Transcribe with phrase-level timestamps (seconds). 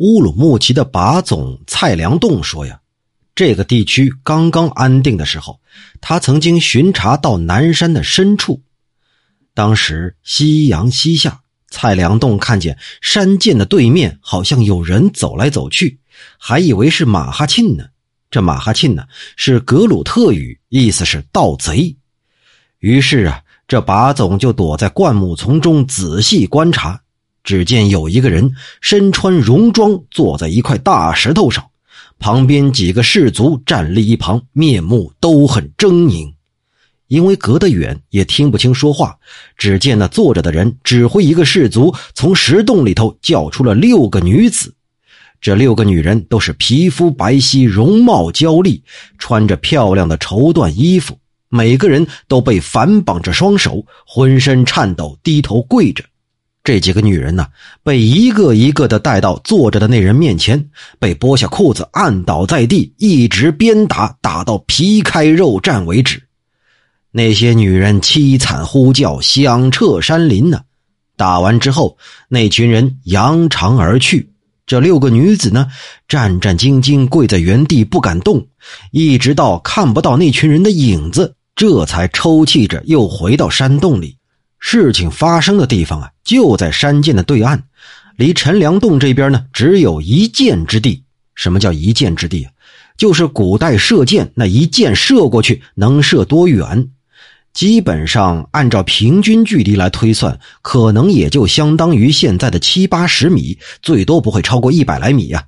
[0.00, 2.80] 乌鲁木齐的把总蔡良栋说：“呀，
[3.34, 5.60] 这个地区刚刚安定的时候，
[6.00, 8.62] 他曾经巡查到南山的深处。
[9.52, 16.00] 当时夕阳西下，蔡良栋看见山涧的对面好像有人走来走去，
[16.38, 17.84] 还以为是马哈沁呢。
[18.30, 19.04] 这马哈沁呢，
[19.36, 21.94] 是格鲁特语，意思是盗贼。
[22.78, 27.02] 于是啊，这把总就躲在灌木丛中仔细观察。”
[27.42, 31.66] 只见有一个人身穿戎装，坐在一块大石头上，
[32.18, 36.34] 旁边几个士卒站立一旁，面目都很狰狞。
[37.08, 39.18] 因为隔得远，也听不清说话。
[39.56, 44.74] 只见那坐着的人指挥一个士卒从石洞里头叫出了六个女子。
[45.40, 48.84] 这六个女人都是皮肤白皙，容貌娇丽，
[49.18, 56.04] 穿着漂亮的绸缎衣服，每个人都被反绑着双手，浑身颤抖，低头跪着。
[56.70, 57.48] 这几个女人呢，
[57.82, 60.70] 被一个一个的带到坐着的那人面前，
[61.00, 66.22] 被剥下裤子按倒在地，一直鞭打，打到皮开肉绽为止。
[67.10, 70.60] 那些女人凄惨呼叫，响彻山林呢。
[71.16, 74.30] 打完之后，那群人扬长而去。
[74.64, 75.66] 这六个女子呢，
[76.06, 78.46] 战战兢兢跪在原地不敢动，
[78.92, 84.18] 一直到看不到那群人的影子，这才抽泣着又回到山洞里。
[84.60, 87.62] 事情发生的地方啊，就在山涧的对岸，
[88.16, 91.02] 离陈良洞这边呢，只有一箭之地。
[91.34, 92.52] 什么叫一箭之地啊？
[92.98, 96.90] 就是古代射箭，那一箭射过去能射多远？
[97.54, 105.44] 基本上按照平均距离来推算，可能也就相当于现在的七八十米，最多不会超过一百来米呀。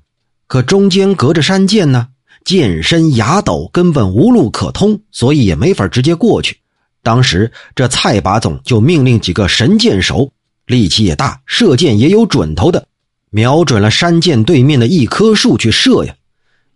[0.49, 2.09] 可中间隔着山涧呢，
[2.45, 6.57] 涧深崖陡，根本无路可通，所以也没法直接过去。
[7.03, 10.31] 当时，这蔡把总就命令几个神箭手，
[10.67, 12.87] 力气也大，射箭也有准头的，
[13.31, 16.15] 瞄准了山涧对面的一棵树去射呀。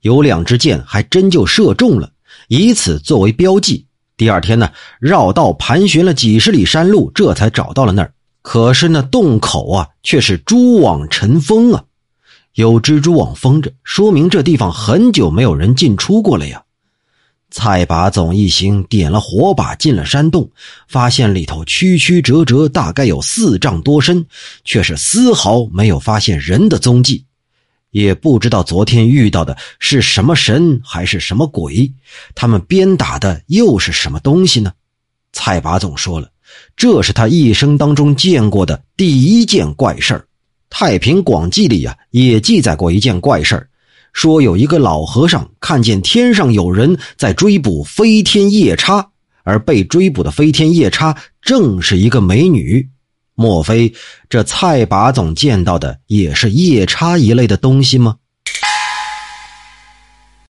[0.01, 2.11] 有两支箭还真就射中了，
[2.49, 3.87] 以此作为标记。
[4.17, 8.13] 第二天呢，绕道盘旋了几十里山路，这才找到了那儿。
[8.43, 11.85] 可是那洞口啊，却是蛛网尘封啊，
[12.55, 16.63] 有蜘蛛网封着，说明这地方很久没有人进出过了呀。
[17.59, 20.51] 蔡把总一行点了火把，进了山洞，
[20.89, 24.27] 发现里头曲曲折折，大概有四丈多深，
[24.63, 27.25] 却是丝毫没有发现人的踪迹，
[27.93, 31.91] 也不知道昨天遇到的是什么神还是什么鬼，
[32.35, 34.71] 他们鞭打的又是什么东西呢？
[35.33, 36.31] 蔡把总说了，
[36.77, 40.23] 这是他一生当中见过的第一件怪事
[40.69, 43.67] 太平广记》里呀也记载过一件怪事
[44.17, 49.11] 说有一个老和尚看见天上有人在追捕飞天夜叉，
[49.45, 52.89] 而被追捕的飞天夜叉正是一个美女。
[53.35, 53.93] 莫非
[54.31, 58.17] 这蔡把总见到的也是夜叉一类的东西吗？